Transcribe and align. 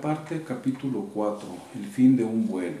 Parte, 0.00 0.44
capítulo 0.44 1.08
4. 1.12 1.48
El 1.74 1.86
fin 1.86 2.16
de 2.16 2.22
un 2.22 2.46
vuelo. 2.46 2.76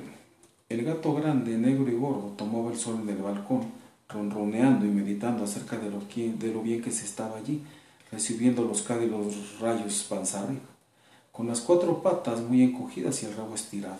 El 0.68 0.84
gato 0.84 1.14
grande, 1.14 1.58
negro 1.58 1.90
y 1.90 1.94
gordo 1.94 2.34
tomaba 2.36 2.70
el 2.70 2.78
sol 2.78 3.00
en 3.02 3.08
el 3.08 3.16
balcón, 3.16 3.62
ronroneando 4.08 4.86
y 4.86 4.90
meditando 4.90 5.42
acerca 5.42 5.78
de 5.78 5.90
lo, 5.90 6.00
de 6.00 6.52
lo 6.52 6.62
bien 6.62 6.80
que 6.80 6.92
se 6.92 7.06
estaba 7.06 7.38
allí, 7.38 7.62
recibiendo 8.12 8.62
los 8.62 8.82
cálidos 8.82 9.58
rayos 9.58 10.06
panza 10.08 10.46
con 11.32 11.48
las 11.48 11.60
cuatro 11.60 12.02
patas 12.02 12.40
muy 12.40 12.62
encogidas 12.62 13.22
y 13.22 13.26
el 13.26 13.34
rabo 13.34 13.54
estirado. 13.54 13.98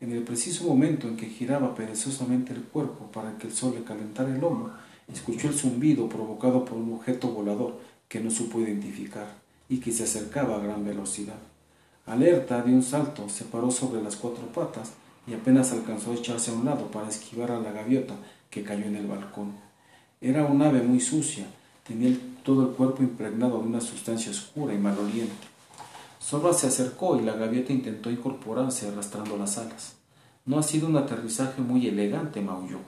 En 0.00 0.12
el 0.12 0.22
preciso 0.22 0.64
momento 0.64 1.08
en 1.08 1.16
que 1.16 1.26
giraba 1.26 1.74
perezosamente 1.74 2.52
el 2.52 2.62
cuerpo 2.62 3.10
para 3.10 3.36
que 3.36 3.48
el 3.48 3.52
sol 3.52 3.74
le 3.74 3.84
calentara 3.84 4.32
el 4.32 4.40
lomo, 4.40 4.70
escuchó 5.12 5.48
el 5.48 5.54
zumbido 5.54 6.08
provocado 6.08 6.64
por 6.64 6.78
un 6.78 6.92
objeto 6.94 7.28
volador 7.28 7.80
que 8.08 8.20
no 8.20 8.30
supo 8.30 8.60
identificar 8.60 9.26
y 9.68 9.78
que 9.78 9.90
se 9.90 10.04
acercaba 10.04 10.56
a 10.56 10.60
gran 10.60 10.84
velocidad. 10.84 11.53
Alerta 12.06 12.60
de 12.60 12.74
un 12.74 12.82
salto, 12.82 13.30
se 13.30 13.46
paró 13.46 13.70
sobre 13.70 14.02
las 14.02 14.16
cuatro 14.16 14.44
patas 14.48 14.92
y 15.26 15.32
apenas 15.32 15.72
alcanzó 15.72 16.12
a 16.12 16.14
echarse 16.14 16.50
a 16.50 16.54
un 16.54 16.66
lado 16.66 16.90
para 16.90 17.08
esquivar 17.08 17.50
a 17.50 17.58
la 17.58 17.72
gaviota 17.72 18.14
que 18.50 18.62
cayó 18.62 18.84
en 18.84 18.96
el 18.96 19.06
balcón. 19.06 19.52
Era 20.20 20.44
un 20.44 20.60
ave 20.60 20.82
muy 20.82 21.00
sucia, 21.00 21.46
tenía 21.86 22.14
todo 22.42 22.62
el 22.62 22.74
cuerpo 22.74 23.02
impregnado 23.02 23.58
de 23.58 23.68
una 23.68 23.80
sustancia 23.80 24.30
oscura 24.30 24.74
y 24.74 24.78
maloliente. 24.78 25.46
Sorba 26.20 26.52
se 26.52 26.66
acercó 26.66 27.18
y 27.18 27.22
la 27.22 27.36
gaviota 27.36 27.72
intentó 27.72 28.10
incorporarse 28.10 28.88
arrastrando 28.88 29.38
las 29.38 29.56
alas. 29.56 29.94
No 30.44 30.58
ha 30.58 30.62
sido 30.62 30.88
un 30.88 30.96
aterrizaje 30.98 31.62
muy 31.62 31.86
elegante, 31.86 32.42
maulló. 32.42 32.80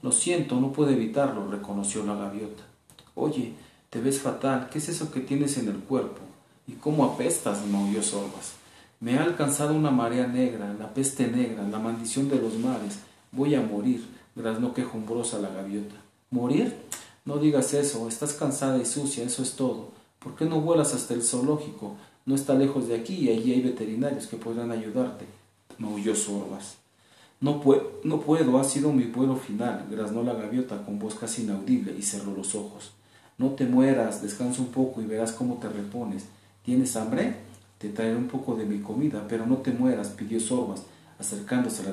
Lo 0.00 0.12
siento, 0.12 0.58
no 0.58 0.72
puedo 0.72 0.90
evitarlo, 0.90 1.50
reconoció 1.50 2.04
la 2.06 2.14
gaviota. 2.14 2.62
Oye, 3.14 3.52
te 3.90 4.00
ves 4.00 4.20
fatal, 4.20 4.70
¿qué 4.70 4.78
es 4.78 4.88
eso 4.88 5.10
que 5.10 5.20
tienes 5.20 5.58
en 5.58 5.68
el 5.68 5.76
cuerpo? 5.80 6.22
¿Y 6.66 6.72
cómo 6.72 7.04
apestas? 7.04 7.66
maulló 7.66 8.02
Sorbas. 8.02 8.61
Me 9.02 9.18
ha 9.18 9.24
alcanzado 9.24 9.74
una 9.74 9.90
marea 9.90 10.28
negra, 10.28 10.72
la 10.78 10.94
peste 10.94 11.26
negra, 11.26 11.66
la 11.66 11.80
maldición 11.80 12.28
de 12.28 12.36
los 12.36 12.54
mares. 12.54 13.00
Voy 13.32 13.56
a 13.56 13.60
morir, 13.60 14.06
graznó 14.36 14.72
quejumbrosa 14.72 15.40
la 15.40 15.48
gaviota. 15.48 15.96
¿Morir? 16.30 16.76
No 17.24 17.38
digas 17.38 17.74
eso, 17.74 18.06
estás 18.06 18.34
cansada 18.34 18.78
y 18.78 18.86
sucia, 18.86 19.24
eso 19.24 19.42
es 19.42 19.56
todo. 19.56 19.88
¿Por 20.20 20.36
qué 20.36 20.44
no 20.44 20.60
vuelas 20.60 20.94
hasta 20.94 21.14
el 21.14 21.24
zoológico? 21.24 21.96
No 22.26 22.36
está 22.36 22.54
lejos 22.54 22.86
de 22.86 22.94
aquí 22.94 23.16
y 23.16 23.30
allí 23.30 23.52
hay 23.52 23.62
veterinarios 23.62 24.28
que 24.28 24.36
podrán 24.36 24.70
ayudarte. 24.70 25.24
Maulló 25.78 26.14
Sorbas. 26.14 26.76
No, 27.40 27.60
no 28.04 28.20
puedo, 28.20 28.60
ha 28.60 28.62
sido 28.62 28.92
mi 28.92 29.06
vuelo 29.06 29.34
final, 29.34 29.84
graznó 29.90 30.22
la 30.22 30.34
gaviota 30.34 30.84
con 30.84 31.00
voz 31.00 31.16
casi 31.16 31.42
inaudible 31.42 31.92
y 31.98 32.02
cerró 32.02 32.36
los 32.36 32.54
ojos. 32.54 32.92
No 33.36 33.50
te 33.50 33.66
mueras, 33.66 34.22
descansa 34.22 34.62
un 34.62 34.68
poco 34.68 35.02
y 35.02 35.06
verás 35.06 35.32
cómo 35.32 35.56
te 35.56 35.68
repones. 35.68 36.26
¿Tienes 36.64 36.94
hambre? 36.94 37.50
Te 37.82 37.88
traeré 37.88 38.14
un 38.14 38.28
poco 38.28 38.54
de 38.54 38.64
mi 38.64 38.78
comida, 38.78 39.26
pero 39.28 39.44
no 39.44 39.56
te 39.56 39.72
mueras, 39.72 40.10
pidió 40.10 40.38
Sorbas, 40.38 40.84
acercándose 41.18 41.82
a 41.82 41.86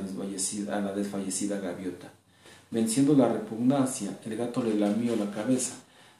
la, 0.80 0.94
desfallecida, 0.94 1.60
gaviota. 1.60 2.12
Venciendo 2.70 3.16
la 3.16 3.28
repugnancia, 3.28 4.20
el 4.24 4.38
gato 4.38 4.62
le 4.62 4.76
lamió 4.76 5.16
la 5.16 5.32
cabeza. 5.32 5.74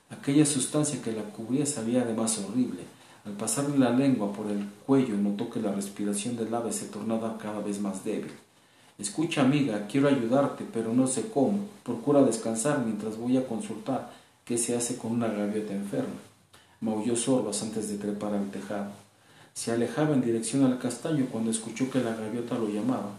Aquella 0.10 0.44
sustancia 0.44 1.04
que 1.04 1.12
la 1.12 1.22
cubría 1.22 1.68
sabía 1.68 2.02
además 2.02 2.40
horrible. 2.40 2.82
Al 3.26 3.34
pasarle 3.34 3.78
la 3.78 3.92
lengua 3.92 4.34
por 4.34 4.48
el 4.48 4.66
cuello, 4.88 5.16
notó 5.18 5.52
que 5.52 5.62
la 5.62 5.72
respiración 5.72 6.36
del 6.36 6.52
ave 6.52 6.74
se 6.74 6.88
tornaba 6.88 7.38
cada 7.38 7.60
vez 7.60 7.80
más 7.80 8.04
débil. 8.04 8.32
Escucha, 8.98 9.44
amiga, 9.44 9.86
quiero 9.86 10.08
ayudarte, 10.08 10.66
pero 10.74 10.96
no 10.96 11.06
sé 11.06 11.30
cómo. 11.32 11.60
Procura 11.84 12.24
descansar 12.24 12.84
mientras 12.84 13.18
voy 13.18 13.38
a 13.38 13.46
consultar 13.46 14.12
qué 14.46 14.58
se 14.58 14.76
hace 14.76 14.98
con 14.98 15.12
una 15.12 15.28
gaviota 15.28 15.76
enferma. 15.76 16.18
Maulló 16.82 17.16
Sorbas 17.16 17.62
antes 17.62 17.88
de 17.88 18.00
trepar 18.00 18.34
al 18.34 18.50
tejado. 18.50 19.09
Se 19.60 19.74
alejaba 19.74 20.14
en 20.14 20.22
dirección 20.22 20.64
al 20.64 20.80
castaño 20.80 21.28
cuando 21.30 21.52
escuchó 21.52 21.92
que 21.92 22.00
la 22.00 22.16
gaviota 22.16 22.58
lo 22.58 22.70
llamaba. 22.70 23.12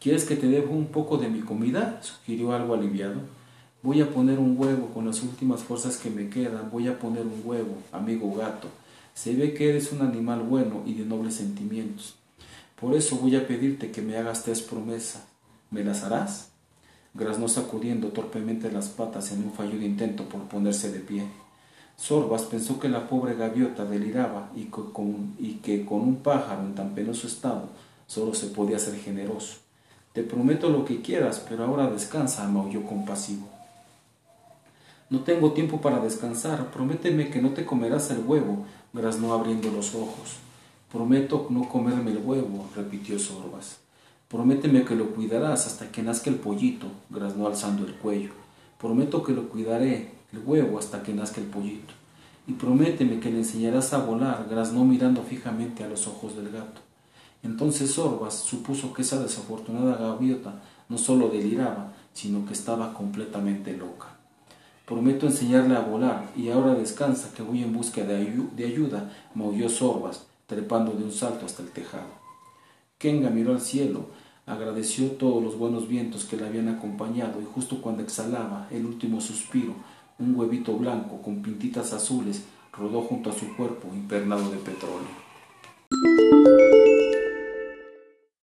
¿Quieres 0.00 0.24
que 0.24 0.34
te 0.34 0.48
dejo 0.48 0.72
un 0.72 0.86
poco 0.86 1.16
de 1.16 1.28
mi 1.28 1.42
comida? 1.42 2.00
sugirió 2.02 2.52
algo 2.52 2.74
aliviado. 2.74 3.20
Voy 3.84 4.00
a 4.00 4.10
poner 4.10 4.40
un 4.40 4.58
huevo 4.58 4.88
con 4.88 5.06
las 5.06 5.22
últimas 5.22 5.62
fuerzas 5.62 5.96
que 5.96 6.10
me 6.10 6.28
quedan. 6.28 6.72
Voy 6.72 6.88
a 6.88 6.98
poner 6.98 7.22
un 7.22 7.40
huevo, 7.44 7.76
amigo 7.92 8.34
gato. 8.34 8.66
Se 9.14 9.36
ve 9.36 9.54
que 9.54 9.68
eres 9.68 9.92
un 9.92 10.02
animal 10.02 10.40
bueno 10.40 10.82
y 10.84 10.94
de 10.94 11.04
nobles 11.04 11.36
sentimientos. 11.36 12.16
Por 12.80 12.96
eso 12.96 13.18
voy 13.18 13.36
a 13.36 13.46
pedirte 13.46 13.92
que 13.92 14.02
me 14.02 14.16
hagas 14.16 14.42
tres 14.42 14.62
promesas. 14.62 15.22
¿Me 15.70 15.84
las 15.84 16.02
harás? 16.02 16.48
Graznó 17.14 17.46
sacudiendo 17.46 18.08
torpemente 18.08 18.72
las 18.72 18.88
patas 18.88 19.30
en 19.30 19.44
un 19.44 19.52
fallido 19.52 19.86
intento 19.86 20.24
por 20.24 20.48
ponerse 20.48 20.90
de 20.90 20.98
pie. 20.98 21.45
Sorbas 21.96 22.42
pensó 22.42 22.78
que 22.78 22.88
la 22.88 23.08
pobre 23.08 23.34
gaviota 23.34 23.84
deliraba 23.84 24.50
y 24.54 24.64
que, 24.64 25.84
con, 25.84 26.00
un 26.00 26.20
pájaro 26.22 26.62
en 26.62 26.74
tan 26.74 26.94
penoso 26.94 27.26
estado 27.26 27.68
solo 28.06 28.34
se 28.34 28.48
podía 28.48 28.78
ser 28.78 28.96
generoso. 28.96 29.56
Te 30.12 30.22
prometo 30.22 30.68
lo 30.68 30.84
que 30.84 31.02
quieras, 31.02 31.44
pero 31.48 31.64
ahora 31.64 31.90
descansa, 31.90 32.46
maulló 32.48 32.84
compasivo. 32.84 33.48
No 35.08 35.20
tengo 35.20 35.52
tiempo 35.52 35.80
para 35.80 36.00
descansar. 36.00 36.70
Prométeme 36.70 37.30
que 37.30 37.40
no 37.40 37.50
te 37.50 37.64
comerás 37.64 38.10
el 38.10 38.24
huevo, 38.26 38.64
graznó 38.92 39.32
abriendo 39.32 39.70
los 39.70 39.94
ojos. 39.94 40.36
Prometo 40.90 41.46
no 41.50 41.68
comerme 41.68 42.10
el 42.10 42.18
huevo, 42.18 42.66
repitió 42.74 43.18
Sorbas. 43.18 43.78
Prométeme 44.28 44.84
que 44.84 44.96
lo 44.96 45.10
cuidarás 45.10 45.66
hasta 45.66 45.92
que 45.92 46.02
nazca 46.02 46.30
el 46.30 46.36
pollito, 46.36 46.88
graznó 47.10 47.46
alzando 47.46 47.86
el 47.86 47.94
cuello. 47.94 48.32
Prometo 48.80 49.22
que 49.22 49.32
lo 49.32 49.48
cuidaré, 49.48 50.15
huevo 50.38 50.78
hasta 50.78 51.02
que 51.02 51.14
nazca 51.14 51.40
el 51.40 51.46
pollito. 51.46 51.94
Y 52.46 52.52
prométeme 52.52 53.20
que 53.20 53.30
le 53.30 53.38
enseñarás 53.38 53.92
a 53.92 53.98
volar, 53.98 54.46
graznó 54.48 54.84
mirando 54.84 55.22
fijamente 55.22 55.82
a 55.82 55.88
los 55.88 56.06
ojos 56.06 56.36
del 56.36 56.50
gato. 56.50 56.80
Entonces 57.42 57.90
Sorbas 57.90 58.34
supuso 58.34 58.92
que 58.92 59.02
esa 59.02 59.22
desafortunada 59.22 59.96
gaviota 59.96 60.54
no 60.88 60.98
solo 60.98 61.28
deliraba, 61.28 61.92
sino 62.12 62.46
que 62.46 62.52
estaba 62.52 62.94
completamente 62.94 63.76
loca. 63.76 64.16
Prometo 64.86 65.26
enseñarle 65.26 65.76
a 65.76 65.80
volar, 65.80 66.30
y 66.36 66.48
ahora 66.48 66.74
descansa, 66.74 67.34
que 67.34 67.42
voy 67.42 67.62
en 67.62 67.72
busca 67.72 68.04
de, 68.04 68.24
de 68.56 68.64
ayuda, 68.64 69.12
maulló 69.34 69.68
Sorbas, 69.68 70.26
trepando 70.46 70.92
de 70.92 71.02
un 71.02 71.12
salto 71.12 71.44
hasta 71.44 71.62
el 71.62 71.70
tejado. 71.70 72.06
Kenga 72.98 73.30
miró 73.30 73.52
al 73.52 73.60
cielo, 73.60 74.06
agradeció 74.46 75.10
todos 75.12 75.42
los 75.42 75.58
buenos 75.58 75.88
vientos 75.88 76.24
que 76.24 76.36
le 76.36 76.46
habían 76.46 76.68
acompañado, 76.68 77.40
y 77.42 77.44
justo 77.44 77.82
cuando 77.82 78.02
exhalaba 78.02 78.68
el 78.70 78.86
último 78.86 79.20
suspiro, 79.20 79.74
un 80.18 80.34
huevito 80.34 80.76
blanco 80.76 81.20
con 81.20 81.42
pintitas 81.42 81.92
azules 81.92 82.44
rodó 82.72 83.02
junto 83.02 83.30
a 83.30 83.34
su 83.34 83.54
cuerpo 83.56 83.88
impregnado 83.92 84.50
de 84.50 84.58
petróleo. 84.58 85.25